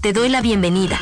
[0.00, 0.98] Te doy la bienvenida.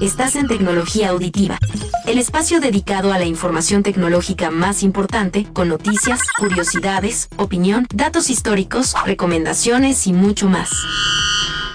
[0.00, 1.58] Estás en Tecnología Auditiva,
[2.06, 8.94] el espacio dedicado a la información tecnológica más importante, con noticias, curiosidades, opinión, datos históricos,
[9.04, 10.70] recomendaciones y mucho más.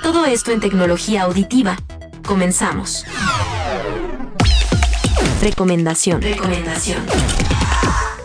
[0.03, 1.77] Todo esto en Tecnología Auditiva.
[2.25, 3.05] Comenzamos.
[5.41, 6.21] Recomendación.
[6.21, 6.99] Recomendación.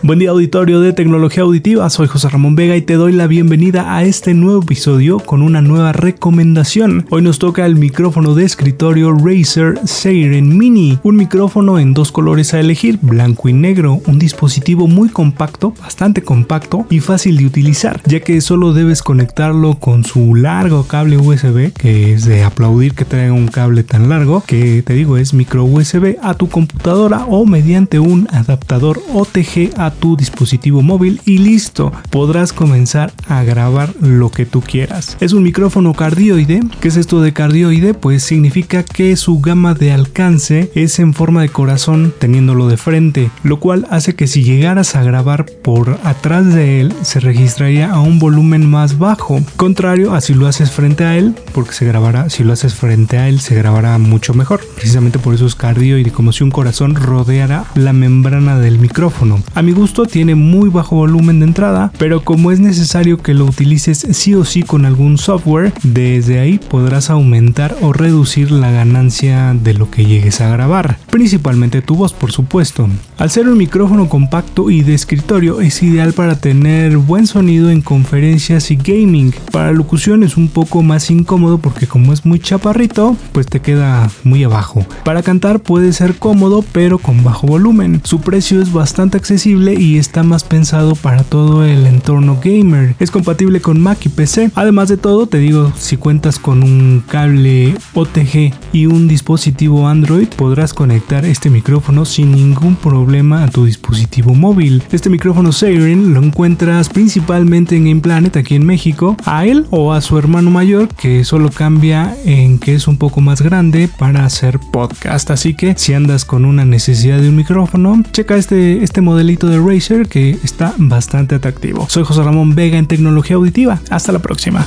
[0.05, 3.97] Buen día auditorio de tecnología auditiva, soy José Ramón Vega y te doy la bienvenida
[3.97, 7.07] a este nuevo episodio con una nueva recomendación.
[7.09, 12.53] Hoy nos toca el micrófono de escritorio Razer Seiren Mini, un micrófono en dos colores
[12.53, 18.03] a elegir, blanco y negro, un dispositivo muy compacto, bastante compacto y fácil de utilizar,
[18.05, 23.07] ya que solo debes conectarlo con su largo cable USB, que es de aplaudir que
[23.07, 27.47] traiga un cable tan largo, que te digo es micro USB a tu computadora o
[27.47, 34.31] mediante un adaptador OTG a tu dispositivo móvil y listo, podrás comenzar a grabar lo
[34.31, 35.17] que tú quieras.
[35.21, 36.61] Es un micrófono cardioide.
[36.81, 37.95] ¿Qué es esto de cardioide?
[37.95, 43.31] Pues significa que su gama de alcance es en forma de corazón teniéndolo de frente,
[43.43, 48.01] lo cual hace que si llegaras a grabar por atrás de él se registraría a
[48.01, 52.31] un volumen más bajo, contrario a si lo haces frente a él, porque se grabará,
[52.31, 54.61] si lo haces frente a él se grabará mucho mejor.
[54.75, 59.43] Precisamente por eso es cardioide, como si un corazón rodeara la membrana del micrófono.
[59.55, 64.07] A mi tiene muy bajo volumen de entrada, pero como es necesario que lo utilices
[64.13, 69.75] sí o sí con algún software, desde ahí podrás aumentar o reducir la ganancia de
[69.75, 72.89] lo que llegues a grabar, principalmente tu voz por supuesto.
[73.19, 77.83] Al ser un micrófono compacto y de escritorio es ideal para tener buen sonido en
[77.83, 79.35] conferencias y gaming.
[79.53, 84.11] Para locución es un poco más incómodo porque como es muy chaparrito, pues te queda
[84.25, 84.85] muy abajo.
[85.05, 88.01] Para cantar puede ser cómodo pero con bajo volumen.
[88.05, 92.95] Su precio es bastante accesible y está más pensado para todo el entorno gamer.
[92.99, 94.51] Es compatible con Mac y PC.
[94.55, 100.29] Además de todo, te digo, si cuentas con un cable OTG y un dispositivo Android,
[100.29, 104.83] podrás conectar este micrófono sin ningún problema a tu dispositivo móvil.
[104.93, 109.17] Este micrófono Siren lo encuentras principalmente en Game Planet aquí en México.
[109.25, 113.21] A él o a su hermano mayor que solo cambia en que es un poco
[113.21, 115.31] más grande para hacer podcast.
[115.31, 119.59] Así que si andas con una necesidad de un micrófono, checa este, este modelito de
[119.65, 121.87] Razer que está bastante atractivo.
[121.89, 123.81] Soy José Ramón Vega en Tecnología Auditiva.
[123.91, 124.67] Hasta la próxima.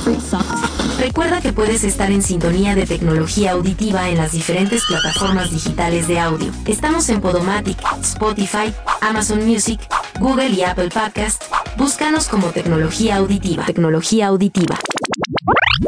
[0.98, 6.18] Recuerda que puedes estar en sintonía de tecnología auditiva en las diferentes plataformas digitales de
[6.18, 6.50] audio.
[6.66, 9.80] Estamos en Podomatic, Spotify, Amazon Music,
[10.18, 11.42] Google y Apple Podcast.
[11.76, 13.64] Búscanos como tecnología auditiva.
[13.64, 14.76] Tecnología auditiva.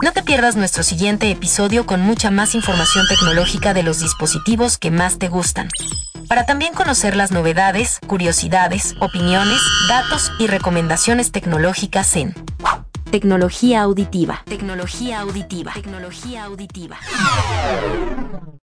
[0.02, 4.90] No te pierdas nuestro siguiente episodio con mucha más información tecnológica de los dispositivos que
[4.90, 5.68] más te gustan
[6.30, 12.34] para también conocer las novedades, curiosidades, opiniones, datos y recomendaciones tecnológicas en
[13.10, 14.44] Tecnología auditiva.
[14.44, 15.72] Tecnología auditiva.
[15.72, 16.98] Tecnología auditiva.